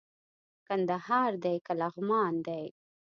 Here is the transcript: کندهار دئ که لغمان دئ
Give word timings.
کندهار 0.67 1.31
دئ 1.43 1.57
که 1.65 1.73
لغمان 1.79 2.33
دئ 2.47 2.67